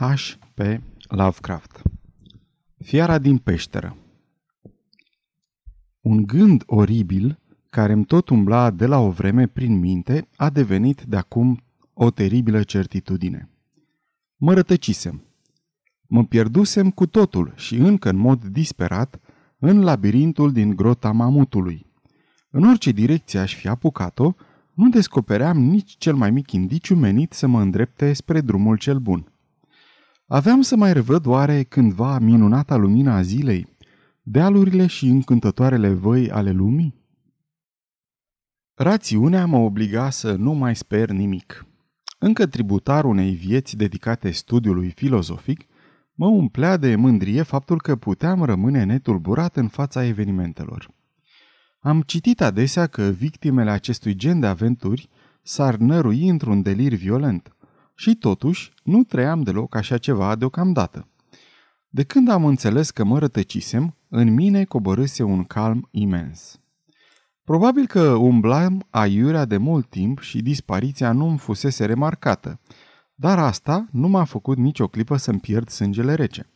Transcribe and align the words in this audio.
H.P. 0.00 0.60
Lovecraft 1.08 1.82
Fiara 2.84 3.18
din 3.18 3.38
peșteră 3.38 3.96
Un 6.00 6.26
gând 6.26 6.62
oribil, 6.66 7.38
care 7.70 7.92
îmi 7.92 8.04
tot 8.04 8.28
umbla 8.28 8.70
de 8.70 8.86
la 8.86 8.98
o 8.98 9.10
vreme 9.10 9.46
prin 9.46 9.78
minte, 9.78 10.28
a 10.36 10.50
devenit 10.50 11.02
de 11.02 11.16
acum 11.16 11.62
o 11.94 12.10
teribilă 12.10 12.62
certitudine. 12.62 13.48
Mă 14.36 14.54
rătăcisem. 14.54 15.22
Mă 16.06 16.24
pierdusem 16.24 16.90
cu 16.90 17.06
totul 17.06 17.52
și 17.56 17.76
încă 17.76 18.08
în 18.08 18.16
mod 18.16 18.44
disperat 18.44 19.20
în 19.58 19.80
labirintul 19.82 20.52
din 20.52 20.76
grota 20.76 21.12
mamutului. 21.12 21.86
În 22.50 22.68
orice 22.68 22.90
direcție 22.90 23.38
aș 23.38 23.54
fi 23.54 23.68
apucat-o, 23.68 24.32
nu 24.74 24.88
descopeream 24.88 25.58
nici 25.58 25.96
cel 25.96 26.14
mai 26.14 26.30
mic 26.30 26.52
indiciu 26.52 26.94
menit 26.94 27.32
să 27.32 27.46
mă 27.46 27.60
îndrepte 27.60 28.12
spre 28.12 28.40
drumul 28.40 28.76
cel 28.76 28.98
bun. 28.98 29.29
Aveam 30.32 30.60
să 30.60 30.76
mai 30.76 30.92
revăd 30.92 31.26
oare 31.26 31.62
cândva 31.62 32.18
minunata 32.18 32.76
lumina 32.76 33.14
a 33.14 33.22
zilei, 33.22 33.66
dealurile 34.22 34.86
și 34.86 35.06
încântătoarele 35.06 35.92
văi 35.92 36.30
ale 36.30 36.50
lumii? 36.50 36.94
Rațiunea 38.74 39.46
mă 39.46 39.56
obliga 39.56 40.10
să 40.10 40.34
nu 40.34 40.52
mai 40.52 40.76
sper 40.76 41.10
nimic. 41.10 41.66
Încă 42.18 42.46
tributar 42.46 43.04
unei 43.04 43.30
vieți 43.30 43.76
dedicate 43.76 44.30
studiului 44.30 44.90
filozofic, 44.90 45.66
mă 46.12 46.26
umplea 46.26 46.76
de 46.76 46.96
mândrie 46.96 47.42
faptul 47.42 47.80
că 47.80 47.96
puteam 47.96 48.42
rămâne 48.42 48.84
netulburat 48.84 49.56
în 49.56 49.68
fața 49.68 50.04
evenimentelor. 50.04 50.90
Am 51.78 52.02
citit 52.02 52.40
adesea 52.40 52.86
că 52.86 53.02
victimele 53.02 53.70
acestui 53.70 54.14
gen 54.14 54.40
de 54.40 54.46
aventuri 54.46 55.08
s-ar 55.42 55.76
nărui 55.76 56.28
într-un 56.28 56.62
delir 56.62 56.94
violent– 56.94 57.54
și 58.00 58.14
totuși, 58.14 58.72
nu 58.82 59.04
trăiam 59.04 59.42
deloc 59.42 59.74
așa 59.74 59.98
ceva 59.98 60.36
deocamdată. 60.36 61.08
De 61.88 62.02
când 62.02 62.28
am 62.28 62.44
înțeles 62.44 62.90
că 62.90 63.04
mă 63.04 63.18
rătăcisem, 63.18 63.96
în 64.08 64.34
mine 64.34 64.64
coborâse 64.64 65.22
un 65.22 65.44
calm 65.44 65.88
imens. 65.90 66.60
Probabil 67.44 67.86
că 67.86 68.02
umblam 68.02 68.86
aiurea 68.90 69.44
de 69.44 69.56
mult 69.56 69.88
timp 69.88 70.20
și 70.20 70.42
dispariția 70.42 71.12
nu 71.12 71.26
îmi 71.26 71.38
fusese 71.38 71.84
remarcată, 71.84 72.60
dar 73.14 73.38
asta 73.38 73.88
nu 73.90 74.08
m-a 74.08 74.24
făcut 74.24 74.56
nicio 74.56 74.86
clipă 74.86 75.16
să-mi 75.16 75.40
pierd 75.40 75.68
sângele 75.68 76.14
rece. 76.14 76.50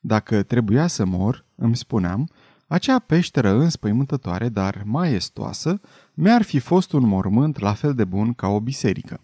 Dacă 0.00 0.42
trebuia 0.42 0.86
să 0.86 1.04
mor, 1.04 1.44
îmi 1.54 1.76
spuneam, 1.76 2.28
acea 2.66 2.98
peșteră 2.98 3.50
înspăimântătoare, 3.50 4.48
dar 4.48 4.82
maestoasă, 4.84 5.80
mi-ar 6.14 6.42
fi 6.42 6.58
fost 6.58 6.92
un 6.92 7.06
mormânt 7.06 7.58
la 7.58 7.72
fel 7.72 7.94
de 7.94 8.04
bun 8.04 8.32
ca 8.32 8.46
o 8.46 8.60
biserică. 8.60 9.20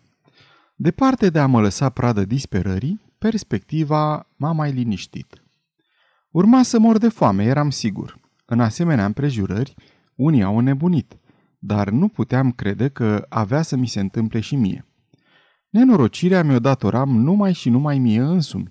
Departe 0.81 1.31
de 1.31 1.39
a 1.39 1.47
mă 1.47 1.61
lăsa 1.61 1.89
pradă 1.89 2.25
disperării, 2.25 3.01
perspectiva 3.19 4.27
m-a 4.37 4.53
mai 4.53 4.73
liniștit. 4.73 5.43
Urma 6.31 6.62
să 6.62 6.79
mor 6.79 6.98
de 6.98 7.09
foame, 7.09 7.45
eram 7.45 7.71
sigur. 7.71 8.19
În 8.45 8.61
asemenea 8.61 9.05
împrejurări, 9.05 9.75
unii 10.15 10.43
au 10.43 10.61
nebunit, 10.61 11.19
dar 11.59 11.91
nu 11.91 12.09
puteam 12.09 12.53
crede 12.53 12.89
că 12.89 13.27
avea 13.29 13.62
să 13.62 13.77
mi 13.77 13.87
se 13.87 14.01
întâmple 14.01 14.41
și 14.41 14.56
mie. 14.56 14.87
Nenorocirea 15.71 16.43
mi-o 16.43 16.59
datoram 16.59 17.09
numai 17.09 17.53
și 17.53 17.69
numai 17.69 17.99
mie 17.99 18.21
însumi, 18.21 18.71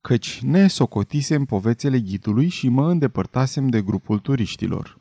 căci 0.00 0.40
ne 0.42 0.66
socotisem 0.66 1.44
povețele 1.44 2.00
ghidului 2.00 2.48
și 2.48 2.68
mă 2.68 2.90
îndepărtasem 2.90 3.68
de 3.68 3.82
grupul 3.82 4.18
turiștilor. 4.18 5.00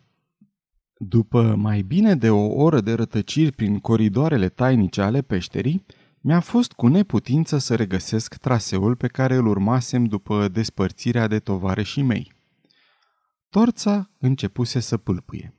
După 0.98 1.56
mai 1.58 1.82
bine 1.82 2.16
de 2.16 2.30
o 2.30 2.46
oră 2.64 2.82
de 2.82 2.94
rătăciri 2.94 3.52
prin 3.52 3.80
coridoarele 3.80 4.50
tainice 4.50 5.02
ale 5.02 5.22
peșterii, 5.22 5.86
mi-a 6.22 6.40
fost 6.40 6.72
cu 6.72 6.88
neputință 6.88 7.58
să 7.58 7.76
regăsesc 7.76 8.36
traseul 8.36 8.96
pe 8.96 9.08
care 9.08 9.36
îl 9.36 9.48
urmasem 9.48 10.06
după 10.06 10.48
despărțirea 10.48 11.28
de 11.28 11.40
tovarășii 11.40 12.04
mei. 12.04 12.34
Torța 13.50 14.10
începuse 14.18 14.80
să 14.80 14.98
pâlpâie. 14.98 15.54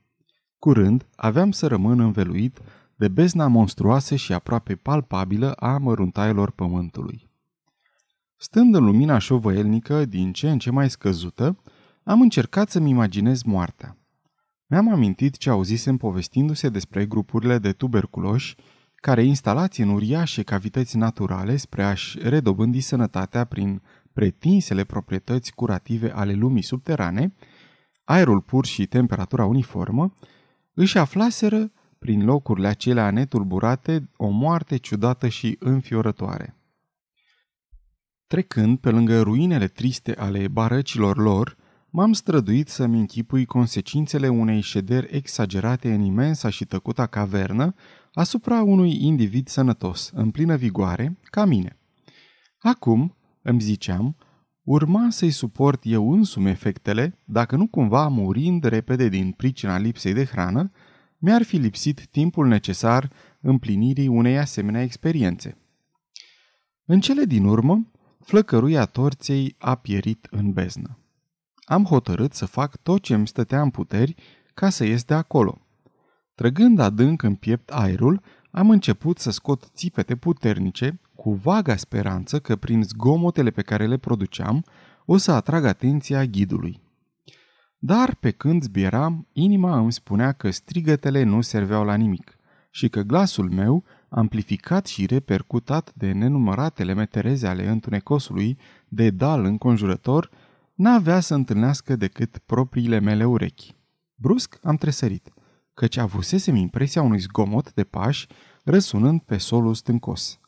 Curând 0.59 1.07
aveam 1.17 1.51
să 1.51 1.67
rămân 1.67 2.01
înveluit 2.01 2.59
de 2.97 3.09
bezna 3.09 3.47
monstruoasă 3.47 4.17
și 4.17 4.33
aproape 4.33 4.75
palpabilă 4.75 5.53
a 5.53 5.79
măruntaielor 5.79 6.51
pământului. 6.51 7.31
Stând 8.37 8.75
în 8.75 8.85
lumina 8.85 9.19
șovăielnică 9.19 10.05
din 10.05 10.33
ce 10.33 10.51
în 10.51 10.59
ce 10.59 10.71
mai 10.71 10.91
scăzută, 10.91 11.63
am 12.03 12.21
încercat 12.21 12.71
să-mi 12.71 12.91
imaginez 12.91 13.43
moartea. 13.43 13.97
Mi-am 14.67 14.93
amintit 14.93 15.37
ce 15.37 15.51
auzisem 15.51 15.97
povestindu-se 15.97 16.69
despre 16.69 17.07
grupurile 17.07 17.59
de 17.59 17.73
tuberculoși 17.73 18.57
care 19.01 19.23
instalați 19.25 19.81
în 19.81 19.89
uriașe 19.89 20.43
cavități 20.43 20.97
naturale 20.97 21.57
spre 21.57 21.85
a-și 21.85 22.19
redobândi 22.19 22.81
sănătatea 22.81 23.45
prin 23.45 23.83
pretinsele 24.13 24.85
proprietăți 24.85 25.53
curative 25.53 26.13
ale 26.13 26.33
lumii 26.33 26.63
subterane, 26.63 27.35
aerul 28.05 28.41
pur 28.41 28.67
și 28.67 28.87
temperatura 28.87 29.45
uniformă, 29.45 30.15
își 30.75 30.99
aflaseră, 30.99 31.73
prin 31.99 32.25
locurile 32.25 32.69
acelea 32.69 33.11
netulburate, 33.11 34.09
o 34.17 34.29
moarte 34.29 34.77
ciudată 34.77 35.29
și 35.29 35.57
înfiorătoare. 35.59 36.57
Trecând 38.27 38.79
pe 38.79 38.91
lângă 38.91 39.23
ruinele 39.23 39.69
triste 39.69 40.15
ale 40.17 40.49
barăcilor 40.49 41.17
lor, 41.17 41.57
m-am 41.91 42.13
străduit 42.13 42.69
să-mi 42.69 42.99
închipui 42.99 43.45
consecințele 43.45 44.29
unei 44.29 44.61
șederi 44.61 45.17
exagerate 45.17 45.93
în 45.93 46.01
imensa 46.01 46.49
și 46.49 46.65
tăcuta 46.65 47.07
cavernă 47.07 47.75
asupra 48.13 48.63
unui 48.63 49.05
individ 49.05 49.49
sănătos, 49.49 50.11
în 50.15 50.31
plină 50.31 50.57
vigoare, 50.57 51.19
ca 51.23 51.45
mine. 51.45 51.79
Acum, 52.59 53.17
îmi 53.43 53.61
ziceam, 53.61 54.17
urma 54.63 55.11
să-i 55.11 55.31
suport 55.31 55.81
eu 55.85 56.13
însumi 56.13 56.51
efectele, 56.51 57.19
dacă 57.25 57.57
nu 57.57 57.67
cumva 57.67 58.09
murind 58.09 58.65
repede 58.65 59.09
din 59.09 59.31
pricina 59.31 59.79
lipsei 59.79 60.13
de 60.13 60.25
hrană, 60.25 60.71
mi-ar 61.19 61.43
fi 61.43 61.57
lipsit 61.57 62.07
timpul 62.07 62.47
necesar 62.47 63.13
împlinirii 63.41 64.07
unei 64.07 64.39
asemenea 64.39 64.83
experiențe. 64.83 65.59
În 66.85 67.01
cele 67.01 67.25
din 67.25 67.45
urmă, 67.45 67.91
flăcăruia 68.21 68.85
torței 68.85 69.55
a 69.59 69.75
pierit 69.75 70.27
în 70.31 70.53
beznă. 70.53 70.99
Am 71.65 71.85
hotărât 71.85 72.33
să 72.33 72.47
fac 72.47 72.77
tot 72.77 73.03
ce 73.03 73.15
îmi 73.15 73.29
stătea 73.29 73.63
în 73.63 73.71
puteri 73.71 74.15
ca 74.55 74.71
să 74.71 74.85
ies 74.85 75.05
de 75.05 75.15
acolo– 75.15 75.61
Trăgând 76.41 76.79
adânc 76.79 77.23
în 77.23 77.35
piept 77.35 77.71
aerul, 77.71 78.23
am 78.51 78.71
început 78.71 79.19
să 79.19 79.31
scot 79.31 79.71
țipete 79.75 80.17
puternice, 80.17 81.01
cu 81.15 81.33
vaga 81.33 81.77
speranță 81.77 82.39
că 82.39 82.57
prin 82.57 82.83
zgomotele 82.83 83.51
pe 83.51 83.63
care 83.63 83.87
le 83.87 83.97
produceam, 83.97 84.65
o 85.05 85.17
să 85.17 85.33
atrag 85.33 85.65
atenția 85.65 86.25
ghidului. 86.25 86.81
Dar 87.79 88.15
pe 88.15 88.31
când 88.31 88.63
zbieram, 88.63 89.27
inima 89.33 89.79
îmi 89.79 89.93
spunea 89.93 90.33
că 90.33 90.51
strigătele 90.51 91.23
nu 91.23 91.41
serveau 91.41 91.85
la 91.85 91.95
nimic 91.95 92.37
și 92.71 92.89
că 92.89 93.01
glasul 93.01 93.51
meu, 93.51 93.85
amplificat 94.09 94.87
și 94.87 95.07
repercutat 95.07 95.93
de 95.95 96.13
nenumăratele 96.13 96.93
metereze 96.95 97.47
ale 97.47 97.69
întunecosului 97.69 98.59
de 98.89 99.11
dal 99.11 99.45
înconjurător, 99.45 100.31
n-avea 100.75 101.21
să 101.21 101.35
întâlnească 101.35 101.97
decât 101.97 102.39
propriile 102.47 102.99
mele 102.99 103.25
urechi. 103.25 103.75
Brusc 104.15 104.59
am 104.63 104.77
tresărit– 104.77 105.33
căci 105.81 105.97
avusesem 105.97 106.55
impresia 106.55 107.03
unui 107.03 107.19
zgomot 107.19 107.73
de 107.73 107.85
pași 107.85 108.27
răsunând 108.65 109.21
pe 109.21 109.37
solul 109.37 109.75
stâncos. 109.75 110.41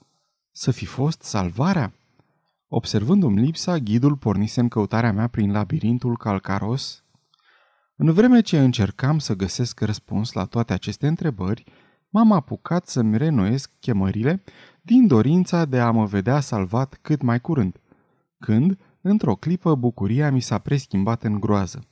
Să 0.51 0.71
fi 0.71 0.85
fost 0.85 1.23
salvarea? 1.23 1.93
Observându-mi 2.69 3.41
lipsa, 3.41 3.79
ghidul 3.79 4.17
pornise 4.17 4.61
în 4.61 4.69
căutarea 4.69 5.13
mea 5.13 5.27
prin 5.27 5.53
labirintul 5.53 6.17
calcaros. 6.17 7.05
În 7.97 8.13
vreme 8.13 8.41
ce 8.41 8.59
încercam 8.61 9.19
să 9.19 9.35
găsesc 9.35 9.81
răspuns 9.81 10.33
la 10.33 10.45
toate 10.45 10.73
aceste 10.73 11.07
întrebări, 11.07 11.65
m-am 12.09 12.33
apucat 12.33 12.87
să-mi 12.87 13.17
renoiesc 13.17 13.71
chemările 13.81 14.43
din 14.83 15.07
dorința 15.07 15.65
de 15.65 15.81
a 15.81 15.91
mă 15.91 16.05
vedea 16.05 16.41
salvat 16.41 16.99
cât 17.03 17.23
mai 17.23 17.41
curând, 17.41 17.81
când, 18.39 18.79
într-o 19.01 19.35
clipă, 19.35 19.75
bucuria 19.75 20.31
mi 20.31 20.41
s-a 20.41 20.59
preschimbat 20.59 21.23
în 21.23 21.41
groază. 21.41 21.87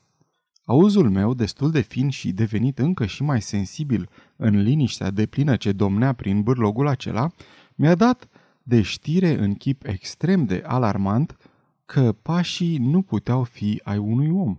Auzul 0.71 1.11
meu, 1.11 1.35
destul 1.35 1.71
de 1.71 1.81
fin 1.81 2.09
și 2.09 2.33
devenit 2.33 2.79
încă 2.79 3.07
și 3.07 3.23
mai 3.23 3.43
sensibil 3.43 4.09
în 4.37 4.63
liniștea 4.63 5.11
de 5.11 5.27
plină 5.27 5.57
ce 5.57 5.73
domnea 5.73 6.13
prin 6.13 6.43
bârlogul 6.43 6.87
acela, 6.87 7.31
mi-a 7.75 7.95
dat 7.95 8.29
de 8.63 8.83
știre 8.83 9.39
în 9.39 9.55
chip 9.55 9.87
extrem 9.87 10.45
de 10.45 10.63
alarmant 10.67 11.37
că 11.85 12.13
pașii 12.13 12.79
nu 12.79 13.03
puteau 13.03 13.45
fi 13.45 13.81
ai 13.85 13.99
unui 13.99 14.31
om. 14.31 14.57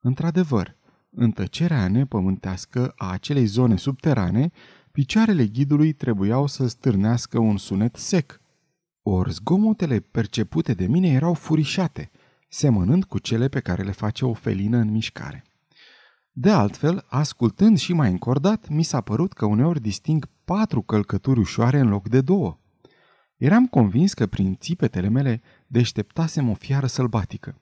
Într-adevăr, 0.00 0.76
în 1.10 1.30
tăcerea 1.30 1.88
nepământească 1.88 2.92
a 2.96 3.10
acelei 3.10 3.46
zone 3.46 3.76
subterane, 3.76 4.50
picioarele 4.92 5.46
ghidului 5.46 5.92
trebuiau 5.92 6.46
să 6.46 6.66
stârnească 6.66 7.38
un 7.38 7.56
sunet 7.56 7.96
sec. 7.96 8.40
Ori 9.02 9.32
zgomotele 9.32 10.00
percepute 10.00 10.74
de 10.74 10.86
mine 10.86 11.08
erau 11.08 11.34
furișate– 11.34 12.10
semănând 12.54 13.04
cu 13.04 13.18
cele 13.18 13.48
pe 13.48 13.60
care 13.60 13.82
le 13.82 13.90
face 13.90 14.24
o 14.24 14.32
felină 14.32 14.76
în 14.76 14.90
mișcare. 14.90 15.44
De 16.32 16.50
altfel, 16.50 17.04
ascultând 17.08 17.78
și 17.78 17.92
mai 17.92 18.10
încordat, 18.10 18.68
mi 18.68 18.82
s-a 18.82 19.00
părut 19.00 19.32
că 19.32 19.46
uneori 19.46 19.80
disting 19.80 20.28
patru 20.44 20.82
călcături 20.82 21.40
ușoare 21.40 21.78
în 21.78 21.88
loc 21.88 22.08
de 22.08 22.20
două. 22.20 22.58
Eram 23.36 23.66
convins 23.66 24.12
că 24.12 24.26
prin 24.26 24.56
țipetele 24.60 25.08
mele 25.08 25.42
deșteptasem 25.66 26.48
o 26.48 26.54
fiară 26.54 26.86
sălbatică. 26.86 27.60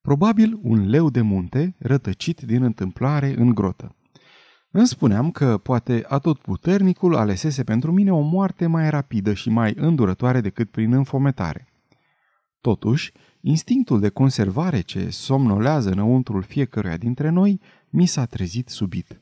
Probabil 0.00 0.58
un 0.62 0.88
leu 0.88 1.10
de 1.10 1.20
munte 1.20 1.74
rătăcit 1.78 2.40
din 2.40 2.62
întâmplare 2.62 3.34
în 3.36 3.54
grotă. 3.54 3.96
Îmi 4.70 4.86
spuneam 4.86 5.30
că 5.30 5.58
poate 5.58 6.04
atotputernicul 6.08 7.16
alesese 7.16 7.64
pentru 7.64 7.92
mine 7.92 8.12
o 8.12 8.20
moarte 8.20 8.66
mai 8.66 8.90
rapidă 8.90 9.34
și 9.34 9.50
mai 9.50 9.72
îndurătoare 9.76 10.40
decât 10.40 10.70
prin 10.70 10.92
înfometare. 10.92 11.67
Totuși, 12.60 13.12
instinctul 13.40 14.00
de 14.00 14.08
conservare 14.08 14.80
ce 14.80 15.10
somnolează 15.10 15.90
înăuntrul 15.90 16.42
fiecăruia 16.42 16.96
dintre 16.96 17.28
noi 17.28 17.60
mi 17.90 18.06
s-a 18.06 18.24
trezit 18.24 18.68
subit. 18.68 19.20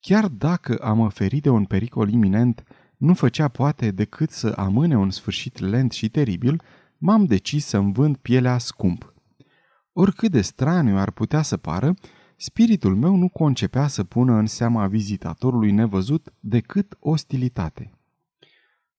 Chiar 0.00 0.28
dacă 0.28 0.76
am 0.76 1.08
ferit 1.08 1.42
de 1.42 1.48
un 1.48 1.64
pericol 1.64 2.08
iminent, 2.08 2.64
nu 2.96 3.14
făcea 3.14 3.48
poate 3.48 3.90
decât 3.90 4.30
să 4.30 4.52
amâne 4.56 4.96
un 4.96 5.10
sfârșit 5.10 5.58
lent 5.58 5.92
și 5.92 6.08
teribil, 6.08 6.62
m-am 6.98 7.24
decis 7.24 7.66
să-mi 7.66 7.92
vând 7.92 8.16
pielea 8.16 8.58
scump. 8.58 9.14
Oricât 9.92 10.30
de 10.30 10.40
straniu 10.40 10.98
ar 10.98 11.10
putea 11.10 11.42
să 11.42 11.56
pară, 11.56 11.94
spiritul 12.36 12.96
meu 12.96 13.16
nu 13.16 13.28
concepea 13.28 13.86
să 13.86 14.04
pună 14.04 14.32
în 14.32 14.46
seama 14.46 14.86
vizitatorului 14.86 15.70
nevăzut 15.70 16.32
decât 16.40 16.96
ostilitate. 17.00 17.90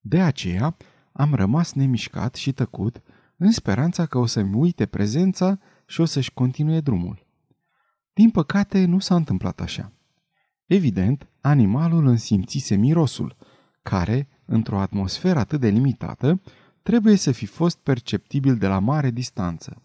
De 0.00 0.20
aceea 0.20 0.76
am 1.12 1.34
rămas 1.34 1.72
nemișcat 1.72 2.34
și 2.34 2.52
tăcut, 2.52 3.02
în 3.36 3.50
speranța 3.50 4.06
că 4.06 4.18
o 4.18 4.26
să-mi 4.26 4.54
uite 4.54 4.86
prezența 4.86 5.58
și 5.86 6.00
o 6.00 6.04
să-și 6.04 6.32
continue 6.32 6.80
drumul. 6.80 7.26
Din 8.12 8.30
păcate, 8.30 8.84
nu 8.84 8.98
s-a 8.98 9.14
întâmplat 9.14 9.60
așa. 9.60 9.92
Evident, 10.66 11.28
animalul 11.40 12.06
însimțise 12.06 12.74
mirosul, 12.74 13.36
care, 13.82 14.28
într-o 14.44 14.80
atmosferă 14.80 15.38
atât 15.38 15.60
de 15.60 15.68
limitată, 15.68 16.40
trebuie 16.82 17.16
să 17.16 17.32
fi 17.32 17.46
fost 17.46 17.78
perceptibil 17.78 18.56
de 18.56 18.66
la 18.66 18.78
mare 18.78 19.10
distanță. 19.10 19.82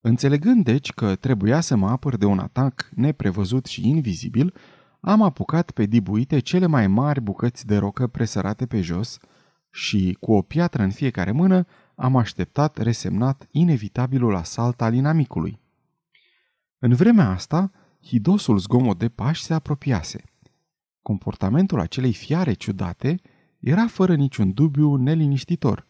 Înțelegând 0.00 0.64
deci 0.64 0.92
că 0.92 1.14
trebuia 1.14 1.60
să 1.60 1.76
mă 1.76 1.88
apăr 1.88 2.16
de 2.16 2.24
un 2.24 2.38
atac 2.38 2.88
neprevăzut 2.94 3.66
și 3.66 3.88
invizibil, 3.88 4.54
am 5.00 5.22
apucat 5.22 5.70
pe 5.70 5.84
dibuite 5.84 6.38
cele 6.38 6.66
mai 6.66 6.86
mari 6.86 7.20
bucăți 7.20 7.66
de 7.66 7.76
rocă 7.76 8.06
presărate 8.06 8.66
pe 8.66 8.80
jos 8.80 9.18
și, 9.70 10.16
cu 10.20 10.32
o 10.32 10.42
piatră 10.42 10.82
în 10.82 10.90
fiecare 10.90 11.30
mână, 11.30 11.66
am 11.96 12.16
așteptat 12.16 12.78
resemnat 12.78 13.46
inevitabilul 13.50 14.34
asalt 14.34 14.82
al 14.82 14.94
inamicului. 14.94 15.60
În 16.78 16.94
vremea 16.94 17.30
asta, 17.30 17.70
hidosul 18.02 18.58
zgomot 18.58 18.98
de 18.98 19.08
pași 19.08 19.42
se 19.42 19.54
apropiase. 19.54 20.22
Comportamentul 21.02 21.80
acelei 21.80 22.12
fiare 22.12 22.52
ciudate 22.52 23.20
era 23.60 23.86
fără 23.86 24.14
niciun 24.14 24.52
dubiu 24.52 24.94
neliniștitor. 24.94 25.86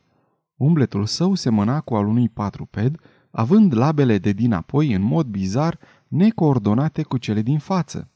Umbletul 0.57 1.07
său 1.07 1.35
semăna 1.35 1.81
cu 1.81 1.95
al 1.95 2.07
unui 2.07 2.29
patruped, 2.29 3.01
având 3.31 3.75
labele 3.77 4.19
de 4.19 4.33
dinapoi 4.33 4.93
în 4.93 5.03
mod 5.03 5.27
bizar 5.27 5.79
necoordonate 6.09 7.03
cu 7.03 7.19
cele 7.19 7.43
din 7.43 7.59
față. 7.59 8.11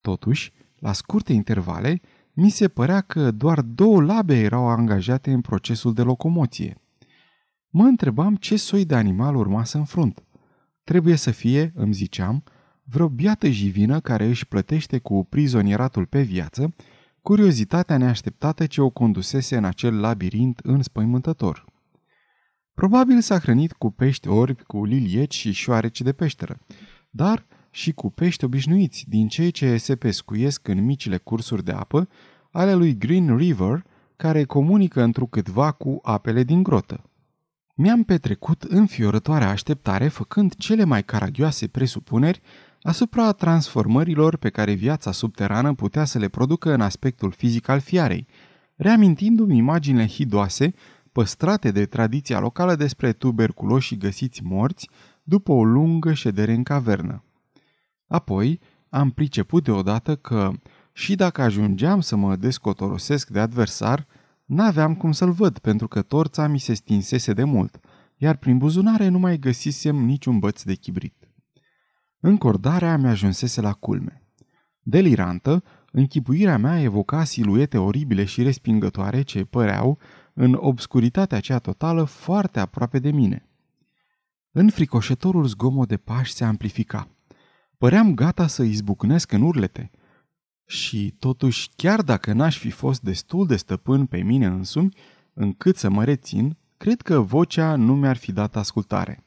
Totuși, 0.00 0.52
la 0.78 0.92
scurte 0.92 1.32
intervale, 1.32 2.00
mi 2.32 2.50
se 2.50 2.68
părea 2.68 3.00
că 3.00 3.30
doar 3.30 3.60
două 3.60 4.02
labe 4.02 4.40
erau 4.40 4.68
angajate 4.68 5.32
în 5.32 5.40
procesul 5.40 5.92
de 5.92 6.02
locomoție. 6.02 6.81
Mă 7.74 7.84
întrebam 7.84 8.36
ce 8.36 8.56
soi 8.56 8.84
de 8.84 8.94
animal 8.94 9.36
urma 9.36 9.64
să 9.64 9.78
înfrunt. 9.78 10.22
Trebuie 10.84 11.16
să 11.16 11.30
fie, 11.30 11.72
îmi 11.74 11.92
ziceam, 11.92 12.44
vreo 12.84 13.08
biată 13.08 13.48
jivină 13.48 14.00
care 14.00 14.26
își 14.26 14.46
plătește 14.46 14.98
cu 14.98 15.24
prizonieratul 15.24 16.06
pe 16.06 16.22
viață 16.22 16.74
curiozitatea 17.22 17.96
neașteptată 17.96 18.66
ce 18.66 18.80
o 18.80 18.90
condusese 18.90 19.56
în 19.56 19.64
acel 19.64 20.00
labirint 20.00 20.58
înspăimântător. 20.62 21.64
Probabil 22.74 23.20
s-a 23.20 23.38
hrănit 23.38 23.72
cu 23.72 23.90
pești 23.90 24.28
orbi, 24.28 24.62
cu 24.62 24.84
lilieci 24.84 25.34
și 25.34 25.52
șoareci 25.52 26.00
de 26.00 26.12
peșteră, 26.12 26.58
dar 27.10 27.46
și 27.70 27.92
cu 27.92 28.10
pești 28.10 28.44
obișnuiți 28.44 29.04
din 29.08 29.28
cei 29.28 29.50
ce 29.50 29.76
se 29.76 29.96
pescuiesc 29.96 30.68
în 30.68 30.84
micile 30.84 31.16
cursuri 31.16 31.64
de 31.64 31.72
apă 31.72 32.08
ale 32.50 32.74
lui 32.74 32.98
Green 32.98 33.36
River, 33.36 33.84
care 34.16 34.44
comunică 34.44 35.02
întrucâtva 35.02 35.72
cu 35.72 35.98
apele 36.02 36.42
din 36.42 36.62
grotă. 36.62 37.11
Mi-am 37.74 38.02
petrecut 38.02 38.62
înfiorătoarea 38.62 39.48
așteptare 39.48 40.08
făcând 40.08 40.54
cele 40.54 40.84
mai 40.84 41.04
caragioase 41.04 41.66
presupuneri 41.66 42.40
asupra 42.82 43.32
transformărilor 43.32 44.36
pe 44.36 44.50
care 44.50 44.72
viața 44.72 45.12
subterană 45.12 45.74
putea 45.74 46.04
să 46.04 46.18
le 46.18 46.28
producă 46.28 46.72
în 46.72 46.80
aspectul 46.80 47.30
fizic 47.30 47.68
al 47.68 47.80
fiarei, 47.80 48.26
reamintindu-mi 48.76 49.56
imaginile 49.56 50.06
hidoase 50.06 50.74
păstrate 51.12 51.70
de 51.70 51.86
tradiția 51.86 52.38
locală 52.38 52.74
despre 52.74 53.12
tuberculoși 53.12 53.96
găsiți 53.96 54.42
morți 54.42 54.88
după 55.22 55.52
o 55.52 55.64
lungă 55.64 56.12
ședere 56.12 56.52
în 56.52 56.62
cavernă. 56.62 57.24
Apoi 58.06 58.60
am 58.88 59.10
priceput 59.10 59.64
deodată 59.64 60.16
că, 60.16 60.50
și 60.92 61.14
dacă 61.14 61.42
ajungeam 61.42 62.00
să 62.00 62.16
mă 62.16 62.36
descotorosesc 62.36 63.28
de 63.28 63.40
adversar, 63.40 64.06
N-aveam 64.52 64.94
cum 64.94 65.12
să-l 65.12 65.30
văd 65.30 65.58
pentru 65.58 65.88
că 65.88 66.02
torța 66.02 66.46
mi 66.46 66.58
se 66.58 66.74
stinsese 66.74 67.32
de 67.32 67.44
mult, 67.44 67.80
iar 68.16 68.36
prin 68.36 68.58
buzunare 68.58 69.08
nu 69.08 69.18
mai 69.18 69.38
găsisem 69.38 69.96
niciun 69.96 70.38
băț 70.38 70.62
de 70.62 70.74
chibrit. 70.74 71.28
Încordarea 72.20 72.96
mi 72.96 73.08
ajunsese 73.08 73.60
la 73.60 73.72
culme. 73.72 74.22
Delirantă, 74.82 75.62
închipuirea 75.92 76.58
mea 76.58 76.80
evoca 76.80 77.24
siluete 77.24 77.78
oribile 77.78 78.24
și 78.24 78.42
respingătoare 78.42 79.22
ce 79.22 79.44
păreau, 79.44 79.98
în 80.34 80.58
obscuritatea 80.60 81.36
aceea 81.36 81.58
totală, 81.58 82.04
foarte 82.04 82.60
aproape 82.60 82.98
de 82.98 83.10
mine. 83.10 83.48
Înfricoșătorul 84.50 85.46
zgomot 85.46 85.88
de 85.88 85.96
pași 85.96 86.32
se 86.32 86.44
amplifica. 86.44 87.08
Păream 87.78 88.14
gata 88.14 88.46
să 88.46 88.62
izbucnesc 88.62 89.32
în 89.32 89.42
urlete– 89.42 89.90
și 90.72 91.14
totuși, 91.18 91.70
chiar 91.76 92.02
dacă 92.02 92.32
n-aș 92.32 92.58
fi 92.58 92.70
fost 92.70 93.02
destul 93.02 93.46
de 93.46 93.56
stăpân 93.56 94.06
pe 94.06 94.22
mine 94.22 94.46
însumi, 94.46 94.96
încât 95.32 95.76
să 95.76 95.90
mă 95.90 96.04
rețin, 96.04 96.56
cred 96.76 97.00
că 97.00 97.20
vocea 97.20 97.76
nu 97.76 97.96
mi-ar 97.96 98.16
fi 98.16 98.32
dat 98.32 98.56
ascultare. 98.56 99.24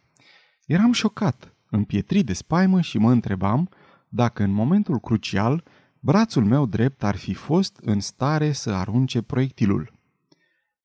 Eram 0.65 0.91
șocat, 0.91 1.55
împietrit 1.69 2.25
de 2.25 2.33
spaimă 2.33 2.81
și 2.81 2.97
mă 2.97 3.11
întrebam 3.11 3.69
dacă 4.09 4.43
în 4.43 4.51
momentul 4.51 4.99
crucial 4.99 5.63
brațul 5.99 6.45
meu 6.45 6.65
drept 6.65 7.03
ar 7.03 7.15
fi 7.15 7.33
fost 7.33 7.79
în 7.81 7.99
stare 7.99 8.51
să 8.51 8.71
arunce 8.71 9.21
proiectilul. 9.21 9.93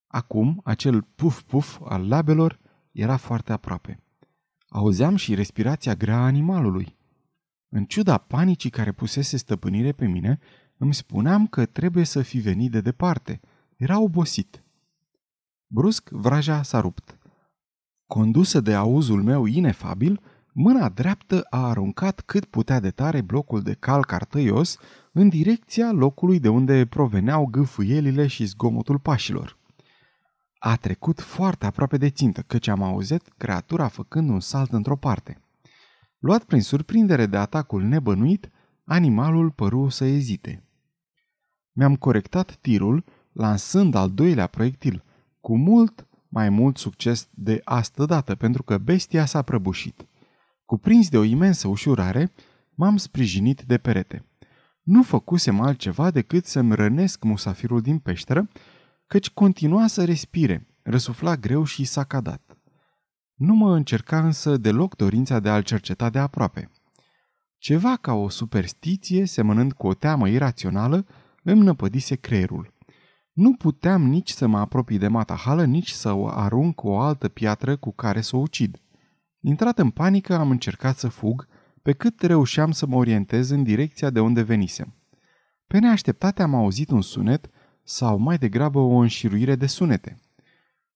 Acum, 0.06 0.60
acel 0.64 1.06
puf-puf 1.14 1.78
al 1.84 2.08
labelor 2.08 2.58
era 2.92 3.16
foarte 3.16 3.52
aproape. 3.52 4.02
Auzeam 4.68 5.16
și 5.16 5.34
respirația 5.34 5.94
grea 5.94 6.16
a 6.16 6.24
animalului. 6.24 6.98
În 7.72 7.84
ciuda 7.84 8.18
panicii 8.18 8.70
care 8.70 8.92
pusese 8.92 9.36
stăpânire 9.36 9.92
pe 9.92 10.06
mine, 10.06 10.38
îmi 10.76 10.94
spuneam 10.94 11.46
că 11.46 11.66
trebuie 11.66 12.04
să 12.04 12.22
fi 12.22 12.38
venit 12.38 12.70
de 12.70 12.80
departe. 12.80 13.40
Era 13.76 14.00
obosit. 14.00 14.62
Brusc, 15.66 16.08
vraja 16.08 16.62
s-a 16.62 16.80
rupt. 16.80 17.18
Condusă 18.06 18.60
de 18.60 18.74
auzul 18.74 19.22
meu 19.22 19.44
inefabil, 19.44 20.20
mâna 20.52 20.88
dreaptă 20.88 21.46
a 21.50 21.68
aruncat 21.68 22.20
cât 22.20 22.44
putea 22.44 22.80
de 22.80 22.90
tare 22.90 23.20
blocul 23.20 23.62
de 23.62 23.74
cal 23.74 24.04
cartăios 24.04 24.78
în 25.12 25.28
direcția 25.28 25.92
locului 25.92 26.40
de 26.40 26.48
unde 26.48 26.86
proveneau 26.86 27.46
gâfâielile 27.46 28.26
și 28.26 28.44
zgomotul 28.44 28.98
pașilor. 28.98 29.58
A 30.58 30.76
trecut 30.76 31.20
foarte 31.20 31.66
aproape 31.66 31.96
de 31.96 32.10
țintă, 32.10 32.42
căci 32.42 32.66
am 32.66 32.82
auzit 32.82 33.22
creatura 33.36 33.88
făcând 33.88 34.28
un 34.30 34.40
salt 34.40 34.72
într-o 34.72 34.96
parte. 34.96 35.40
Luat 36.20 36.44
prin 36.44 36.62
surprindere 36.62 37.26
de 37.26 37.36
atacul 37.36 37.82
nebănuit, 37.82 38.50
animalul 38.84 39.50
păru 39.50 39.88
să 39.88 40.04
ezite. 40.04 40.64
Mi-am 41.72 41.96
corectat 41.96 42.56
tirul, 42.60 43.04
lansând 43.32 43.94
al 43.94 44.10
doilea 44.10 44.46
proiectil, 44.46 45.04
cu 45.40 45.56
mult 45.56 46.06
mai 46.28 46.48
mult 46.48 46.76
succes 46.76 47.28
de 47.30 47.60
astă 47.64 48.04
dată, 48.04 48.34
pentru 48.34 48.62
că 48.62 48.78
bestia 48.78 49.24
s-a 49.24 49.42
prăbușit. 49.42 50.06
Cuprins 50.64 51.08
de 51.08 51.18
o 51.18 51.22
imensă 51.22 51.68
ușurare, 51.68 52.32
m-am 52.74 52.96
sprijinit 52.96 53.62
de 53.62 53.78
perete. 53.78 54.24
Nu 54.82 55.02
făcusem 55.02 55.60
altceva 55.60 56.10
decât 56.10 56.46
să-mi 56.46 56.74
rănesc 56.74 57.24
musafirul 57.24 57.80
din 57.80 57.98
peșteră, 57.98 58.48
căci 59.06 59.30
continua 59.30 59.86
să 59.86 60.04
respire, 60.04 60.66
răsufla 60.82 61.36
greu 61.36 61.64
și 61.64 61.84
s-a 61.84 62.04
cadat. 62.04 62.49
Nu 63.40 63.54
mă 63.54 63.74
încerca 63.74 64.24
însă 64.24 64.56
deloc 64.56 64.96
dorința 64.96 65.40
de 65.40 65.48
a-l 65.48 65.62
cerceta 65.62 66.10
de 66.10 66.18
aproape. 66.18 66.70
Ceva 67.58 67.96
ca 67.96 68.12
o 68.12 68.28
superstiție, 68.28 69.26
semănând 69.26 69.72
cu 69.72 69.86
o 69.86 69.94
teamă 69.94 70.28
irațională, 70.28 71.06
îmi 71.42 71.62
năpădise 71.62 72.16
creierul. 72.16 72.72
Nu 73.32 73.54
puteam 73.54 74.02
nici 74.02 74.30
să 74.30 74.46
mă 74.46 74.58
apropii 74.58 74.98
de 74.98 75.08
matahală, 75.08 75.64
nici 75.64 75.90
să 75.90 76.12
o 76.12 76.28
arunc 76.28 76.74
cu 76.74 76.88
o 76.88 76.98
altă 76.98 77.28
piatră 77.28 77.76
cu 77.76 77.92
care 77.92 78.20
să 78.20 78.36
o 78.36 78.38
ucid. 78.38 78.80
Intrat 79.40 79.78
în 79.78 79.90
panică, 79.90 80.34
am 80.34 80.50
încercat 80.50 80.98
să 80.98 81.08
fug, 81.08 81.46
pe 81.82 81.92
cât 81.92 82.22
reușeam 82.22 82.70
să 82.70 82.86
mă 82.86 82.96
orientez 82.96 83.50
în 83.50 83.62
direcția 83.62 84.10
de 84.10 84.20
unde 84.20 84.42
venisem. 84.42 84.94
Pe 85.66 85.78
neașteptate 85.78 86.42
am 86.42 86.54
auzit 86.54 86.90
un 86.90 87.02
sunet, 87.02 87.50
sau 87.82 88.18
mai 88.18 88.38
degrabă 88.38 88.78
o 88.78 88.96
înșiruire 88.96 89.54
de 89.54 89.66
sunete. 89.66 90.18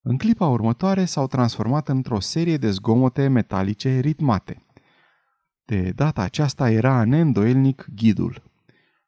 În 0.06 0.16
clipa 0.16 0.46
următoare 0.46 1.04
s-au 1.04 1.26
transformat 1.26 1.88
într-o 1.88 2.20
serie 2.20 2.56
de 2.56 2.70
zgomote 2.70 3.28
metalice 3.28 3.98
ritmate. 3.98 4.62
De 5.64 5.92
data 5.94 6.22
aceasta 6.22 6.70
era 6.70 7.04
neîndoielnic 7.04 7.86
ghidul. 7.94 8.42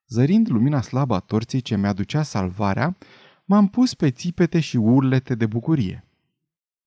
Zărind 0.09 0.49
lumina 0.51 0.81
slabă 0.81 1.15
a 1.15 1.19
torții 1.19 1.61
ce 1.61 1.77
mi-aducea 1.77 2.23
salvarea, 2.23 2.97
m-am 3.45 3.69
pus 3.69 3.95
pe 3.95 4.11
țipete 4.11 4.61
și 4.61 4.77
urlete 4.77 5.35
de 5.35 5.47
bucurie. 5.47 6.05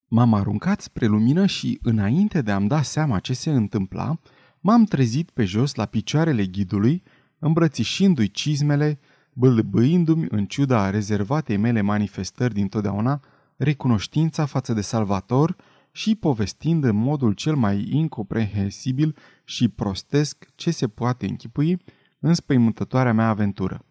M-am 0.08 0.34
aruncat 0.34 0.82
spre 0.82 1.06
lumină 1.06 1.46
și, 1.46 1.80
înainte 1.82 2.42
de 2.42 2.52
a-mi 2.52 2.68
da 2.68 2.82
seama 2.82 3.20
ce 3.20 3.34
se 3.34 3.52
întâmpla, 3.52 4.20
m-am 4.60 4.84
trezit 4.84 5.30
pe 5.30 5.46
jos 5.46 5.76
la 5.76 5.86
picioarele 5.86 6.46
ghidului, 6.46 7.04
îmbrățișindu-i 7.40 8.32
cizmele, 8.32 9.00
bâlbâindu-mi 9.34 10.28
în 10.30 10.46
ciuda 10.46 10.90
rezervatei 10.90 11.58
mele 11.58 11.82
manifestări 11.82 12.54
dintotdeauna 12.54 13.22
recunoștința 13.60 14.46
față 14.46 14.74
de 14.74 14.82
Salvator 14.82 15.56
și 15.92 16.16
povestind 16.16 16.84
în 16.84 16.96
modul 16.96 17.34
cel 17.34 17.56
mai 17.56 17.88
incomprehensibil 17.92 19.16
și 19.44 19.68
prostesc 19.68 20.50
ce 20.56 20.72
se 20.72 20.88
poate 20.88 21.26
închipui 21.26 21.82
în 22.20 22.34
spăimântătoarea 22.34 23.14
mea 23.14 23.28
aventură. 23.28 23.86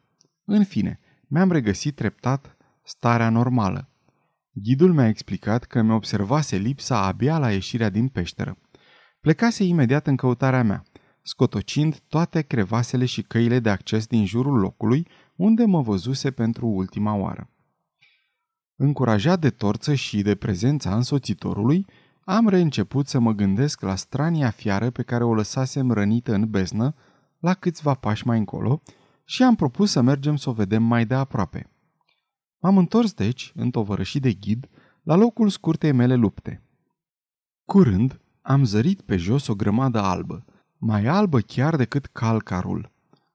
În 0.45 0.65
fine, 0.65 1.01
mi-am 1.27 1.53
regăsit 1.53 1.95
treptat 1.95 2.57
starea 2.83 3.31
normală. 3.31 3.89
Ghidul 4.53 4.93
mi-a 4.93 5.09
explicat 5.09 5.65
că 5.65 5.83
mi 5.83 5.93
observase 5.93 6.57
lipsa 6.57 7.07
abia 7.07 7.39
la 7.39 7.53
ieșirea 7.53 7.91
din 7.91 8.09
peșteră. 8.09 8.59
Plecase 9.21 9.65
imediat 9.65 10.07
în 10.07 10.17
căutarea 10.17 10.63
mea, 10.63 10.83
scotocind 11.23 11.99
toate 12.09 12.43
crevasele 12.43 13.05
și 13.05 13.23
căile 13.23 13.59
de 13.59 13.71
acces 13.71 14.07
din 14.07 14.27
jurul 14.27 14.59
locului 14.59 15.07
unde 15.37 15.65
mă 15.65 15.83
văzuse 15.83 16.31
pentru 16.31 16.67
ultima 16.67 17.15
oară. 17.15 17.51
Încurajat 18.81 19.41
de 19.41 19.51
torță 19.51 19.95
și 19.95 20.23
de 20.23 20.35
prezența 20.35 20.95
însoțitorului, 20.95 21.87
am 22.25 22.49
reînceput 22.49 23.07
să 23.09 23.19
mă 23.19 23.33
gândesc 23.33 23.81
la 23.81 23.95
strania 23.95 24.51
fiară 24.51 24.91
pe 24.91 25.03
care 25.03 25.25
o 25.25 25.35
lăsasem 25.35 25.91
rănită 25.91 26.35
în 26.35 26.51
beznă, 26.51 26.95
la 27.39 27.55
câțiva 27.55 27.95
pași 27.95 28.27
mai 28.27 28.39
încolo, 28.39 28.83
și 29.25 29.43
am 29.43 29.55
propus 29.55 29.91
să 29.91 30.01
mergem 30.01 30.37
să 30.37 30.51
o 30.51 30.53
vedem 30.53 30.83
mai 30.83 31.07
de 31.07 31.15
aproape. 31.15 31.71
M-am 32.59 32.79
întors 32.79 33.13
deci, 33.13 33.53
întovărășit 33.55 34.23
de 34.23 34.33
ghid, 34.33 34.69
la 35.03 35.15
locul 35.15 35.49
scurtei 35.49 35.93
mele 35.93 36.15
lupte. 36.15 36.63
Curând, 37.65 38.21
am 38.43 38.65
zărit 38.65 39.01
pe 39.01 39.17
jos 39.17 39.47
o 39.47 39.55
grămadă 39.55 40.01
albă, 40.01 40.45
mai 40.77 41.07
albă 41.07 41.41
chiar 41.41 41.77
decât 41.77 42.07
calcarul. 42.07 42.91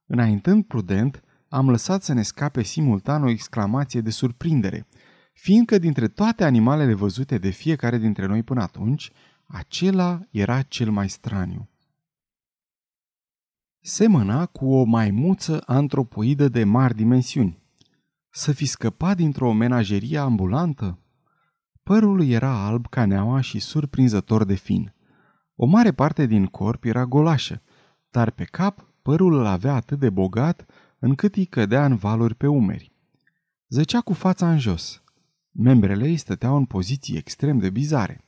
Înaintând 0.06 0.66
prudent, 0.66 1.24
am 1.50 1.70
lăsat 1.70 2.04
să 2.04 2.14
ne 2.14 2.22
scape 2.22 2.62
simultan 2.62 3.24
o 3.24 3.30
exclamație 3.30 4.02
de 4.02 4.10
surprindere, 4.10 4.88
fiindcă 5.34 5.78
dintre 5.78 6.08
toate 6.08 6.44
animalele 6.44 6.94
văzute 6.94 7.38
de 7.38 7.50
fiecare 7.50 7.98
dintre 7.98 8.26
noi 8.26 8.44
până 8.44 8.62
atunci, 8.62 9.12
acela 9.48 10.20
era 10.32 10.62
cel 10.62 10.92
mai 10.92 11.10
straniu. 11.10 11.70
Semăna 13.80 14.46
cu 14.46 14.74
o 14.74 14.84
maimuță 14.84 15.64
antropoidă 15.66 16.48
de 16.48 16.64
mari 16.64 16.96
dimensiuni. 16.96 17.62
Să 18.30 18.52
fi 18.52 18.66
scăpat 18.66 19.16
dintr-o 19.16 19.54
menagerie 19.54 20.18
ambulantă? 20.18 21.00
Părul 21.84 22.24
era 22.24 22.66
alb 22.66 22.88
ca 22.88 23.06
neaua 23.06 23.42
și 23.42 23.60
surprinzător 23.60 24.44
de 24.44 24.54
fin. 24.54 24.94
O 25.56 25.66
mare 25.66 25.92
parte 25.92 26.26
din 26.26 26.46
corp 26.46 26.84
era 26.84 27.06
golașă, 27.06 27.62
dar 28.10 28.32
pe 28.32 28.44
cap 28.44 28.88
părul 29.02 29.34
îl 29.34 29.46
avea 29.46 29.74
atât 29.74 30.00
de 30.00 30.10
bogat 30.10 30.66
încât 31.00 31.36
îi 31.36 31.46
cădea 31.46 31.86
în 31.86 31.96
valuri 31.96 32.36
pe 32.36 32.48
umeri. 32.48 32.92
Zăcea 33.68 34.02
cu 34.02 34.14
fața 34.14 34.52
în 34.52 34.60
jos. 34.60 35.03
Membrele 35.56 36.08
îi 36.08 36.18
stăteau 36.18 36.56
în 36.56 36.66
poziții 36.66 37.18
extrem 37.18 37.58
de 37.58 37.70
bizare. 37.70 38.24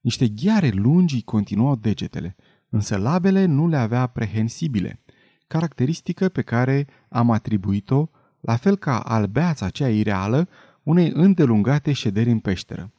Niște 0.00 0.28
ghiare 0.28 0.68
lungi 0.68 1.14
îi 1.14 1.22
continuau 1.22 1.76
degetele, 1.76 2.36
însă 2.68 2.96
labele 2.96 3.44
nu 3.44 3.68
le 3.68 3.76
avea 3.76 4.06
prehensibile, 4.06 5.00
caracteristică 5.46 6.28
pe 6.28 6.42
care 6.42 6.86
am 7.08 7.30
atribuit-o, 7.30 8.08
la 8.40 8.56
fel 8.56 8.76
ca 8.76 9.00
albeața 9.00 9.66
aceea 9.66 9.90
ireală, 9.90 10.48
unei 10.82 11.10
îndelungate 11.14 11.92
șederi 11.92 12.30
în 12.30 12.38
peșteră. 12.38 12.92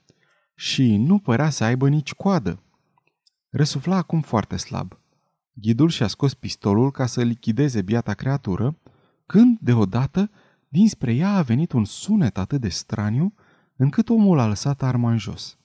Și 0.56 0.98
nu 0.98 1.20
părea 1.20 1.50
să 1.50 1.64
aibă 1.64 1.90
nici 1.90 2.14
coadă. 2.14 2.64
Răsufla 3.50 3.96
acum 3.96 4.22
foarte 4.22 4.58
slab. 4.58 5.00
Ghidul 5.54 5.90
și-a 5.90 6.08
scos 6.08 6.34
pistolul 6.34 6.92
ca 6.92 7.06
să 7.06 7.22
lichideze 7.22 7.82
biata 7.82 8.14
creatură, 8.14 8.78
când, 9.26 9.58
deodată, 9.62 10.30
dinspre 10.68 11.14
ea 11.14 11.36
a 11.36 11.42
venit 11.42 11.72
un 11.72 11.86
sunet 11.86 12.38
atât 12.38 12.62
de 12.62 12.70
straniu, 12.70 13.34
încât 13.82 14.10
omul 14.10 14.40
a 14.40 14.48
lăsat 14.48 14.84
arma 14.84 15.12
în 15.12 15.18
jos. 15.18 15.58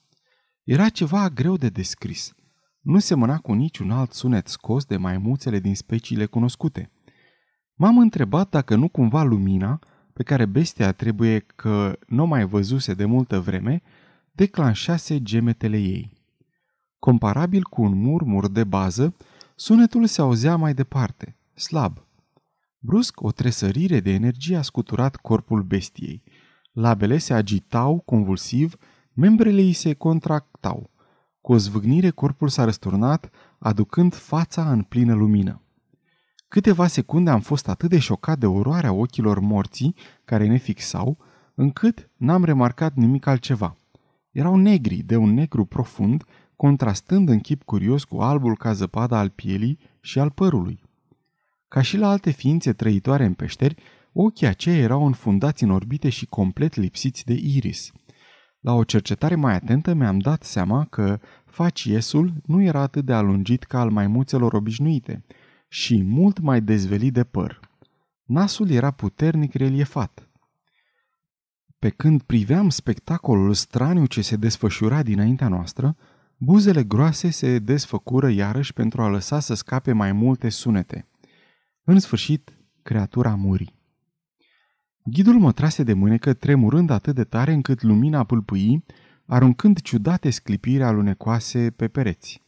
Era 0.64 0.88
ceva 0.88 1.28
greu 1.28 1.56
de 1.56 1.68
descris. 1.68 2.34
Nu 2.80 2.98
semăna 2.98 3.38
cu 3.38 3.52
niciun 3.52 3.90
alt 3.90 4.12
sunet 4.12 4.48
scos 4.48 4.84
de 4.84 4.96
maimuțele 4.96 5.58
din 5.58 5.74
speciile 5.74 6.26
cunoscute. 6.26 6.90
M-am 7.74 7.98
întrebat 7.98 8.48
dacă 8.48 8.76
nu 8.76 8.88
cumva 8.88 9.22
lumina, 9.22 9.78
pe 10.12 10.22
care 10.22 10.46
bestia 10.46 10.92
trebuie 10.92 11.38
că 11.38 11.98
nu 12.06 12.26
mai 12.26 12.46
văzuse 12.46 12.94
de 12.94 13.04
multă 13.04 13.40
vreme, 13.40 13.82
declanșase 14.32 15.22
gemetele 15.22 15.78
ei. 15.78 16.12
Comparabil 16.98 17.62
cu 17.62 17.82
un 17.82 18.00
murmur 18.00 18.48
de 18.48 18.64
bază, 18.64 19.16
sunetul 19.56 20.06
se 20.06 20.20
auzea 20.20 20.56
mai 20.56 20.74
departe, 20.74 21.36
slab. 21.54 22.04
Brusc, 22.78 23.20
o 23.20 23.32
tresărire 23.32 24.00
de 24.00 24.10
energie 24.10 24.56
a 24.56 24.62
scuturat 24.62 25.16
corpul 25.16 25.62
bestiei. 25.62 26.22
Labele 26.76 27.18
se 27.18 27.34
agitau 27.34 27.98
convulsiv, 27.98 28.76
membrele 29.12 29.60
îi 29.60 29.72
se 29.72 29.92
contractau. 29.92 30.90
Cu 31.40 31.52
o 31.52 31.56
zvâgnire, 31.56 32.10
corpul 32.10 32.48
s-a 32.48 32.64
răsturnat, 32.64 33.30
aducând 33.58 34.14
fața 34.14 34.70
în 34.70 34.82
plină 34.82 35.14
lumină. 35.14 35.62
Câteva 36.48 36.86
secunde 36.86 37.30
am 37.30 37.40
fost 37.40 37.68
atât 37.68 37.90
de 37.90 37.98
șocat 37.98 38.38
de 38.38 38.46
oroarea 38.46 38.92
ochilor 38.92 39.40
morții 39.40 39.94
care 40.24 40.46
ne 40.46 40.56
fixau, 40.56 41.18
încât 41.54 42.10
n-am 42.16 42.44
remarcat 42.44 42.94
nimic 42.94 43.26
altceva. 43.26 43.76
Erau 44.30 44.56
negri, 44.56 44.96
de 44.96 45.16
un 45.16 45.34
negru 45.34 45.64
profund, 45.64 46.24
contrastând 46.56 47.28
în 47.28 47.40
chip 47.40 47.62
curios 47.62 48.04
cu 48.04 48.16
albul 48.16 48.56
ca 48.56 48.72
zăpada 48.72 49.18
al 49.18 49.28
pielii 49.28 49.78
și 50.00 50.18
al 50.18 50.30
părului. 50.30 50.82
Ca 51.68 51.82
și 51.82 51.96
la 51.96 52.08
alte 52.08 52.30
ființe 52.30 52.72
trăitoare 52.72 53.24
în 53.24 53.34
peșteri, 53.34 53.76
ochii 54.18 54.46
aceia 54.46 54.76
erau 54.76 55.06
înfundați 55.06 55.62
în 55.62 55.70
orbite 55.70 56.08
și 56.08 56.26
complet 56.26 56.74
lipsiți 56.74 57.24
de 57.24 57.32
iris. 57.32 57.92
La 58.60 58.72
o 58.72 58.84
cercetare 58.84 59.34
mai 59.34 59.54
atentă 59.54 59.94
mi-am 59.94 60.18
dat 60.18 60.42
seama 60.42 60.84
că 60.84 61.20
faciesul 61.44 62.32
nu 62.46 62.62
era 62.62 62.80
atât 62.80 63.04
de 63.04 63.12
alungit 63.12 63.64
ca 63.64 63.80
al 63.80 63.90
maimuțelor 63.90 64.52
obișnuite 64.52 65.24
și 65.68 66.02
mult 66.02 66.38
mai 66.38 66.60
dezvelit 66.60 67.12
de 67.12 67.24
păr. 67.24 67.60
Nasul 68.22 68.70
era 68.70 68.90
puternic 68.90 69.54
reliefat. 69.54 70.28
Pe 71.78 71.88
când 71.88 72.22
priveam 72.22 72.68
spectacolul 72.68 73.54
straniu 73.54 74.06
ce 74.06 74.20
se 74.20 74.36
desfășura 74.36 75.02
dinaintea 75.02 75.48
noastră, 75.48 75.96
buzele 76.36 76.84
groase 76.84 77.30
se 77.30 77.58
desfăcură 77.58 78.28
iarăși 78.28 78.72
pentru 78.72 79.02
a 79.02 79.08
lăsa 79.08 79.40
să 79.40 79.54
scape 79.54 79.92
mai 79.92 80.12
multe 80.12 80.48
sunete. 80.48 81.08
În 81.84 81.98
sfârșit, 81.98 82.58
creatura 82.82 83.34
muri. 83.34 83.75
Ghidul 85.08 85.38
mă 85.38 85.52
trase 85.52 85.82
de 85.82 85.92
mânecă, 85.92 86.32
tremurând 86.34 86.90
atât 86.90 87.14
de 87.14 87.24
tare 87.24 87.52
încât 87.52 87.82
lumina 87.82 88.24
pâlpâi, 88.24 88.84
aruncând 89.26 89.80
ciudate 89.80 90.30
sclipiri 90.30 90.82
alunecoase 90.82 91.70
pe 91.70 91.88
pereți. 91.88 92.42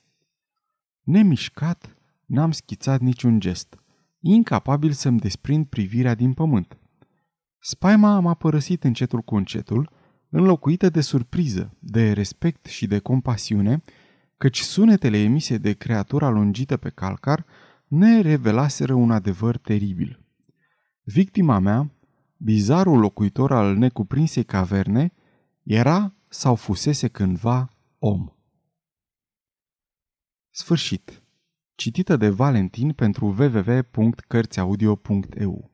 Nemișcat, 1.03 1.97
n-am 2.27 2.51
schițat 2.51 3.01
niciun 3.01 3.41
gest, 3.41 3.79
incapabil 4.21 4.93
să-mi 4.93 5.19
desprind 5.19 5.67
privirea 5.67 6.15
din 6.15 6.33
pământ. 6.33 6.79
Spaima 7.59 8.21
m-a 8.21 8.35
părăsit 8.35 8.85
încetul 8.85 9.21
cu 9.21 9.37
încetul, 9.37 9.91
înlocuită 10.29 10.89
de 10.89 11.01
surpriză, 11.01 11.77
de 11.79 12.13
respect 12.13 12.67
și 12.67 12.87
de 12.87 12.99
compasiune, 12.99 13.83
căci 14.37 14.59
sunetele 14.59 15.19
emise 15.19 15.59
de 15.59 15.73
creatura 15.73 16.29
lungită 16.29 16.77
pe 16.77 16.89
calcar 16.89 17.47
ne 17.89 18.21
revelaseră 18.21 18.95
un 18.95 19.11
adevăr 19.11 19.57
teribil. 19.57 20.21
Victima 21.03 21.59
mea, 21.59 21.93
bizarul 22.39 22.99
locuitor 22.99 23.53
al 23.53 23.77
necuprinsei 23.77 24.45
caverne, 24.45 25.13
era 25.63 26.15
sau 26.29 26.55
fusese 26.55 27.09
cândva 27.09 27.69
om. 27.99 28.33
Sfârșit. 30.51 31.23
Citită 31.75 32.17
de 32.17 32.29
Valentin 32.29 32.93
pentru 32.93 33.27
www.cărțiaudio.eu 33.27 35.71